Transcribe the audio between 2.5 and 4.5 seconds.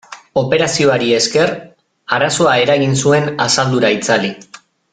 eragin zuen asaldura itzali.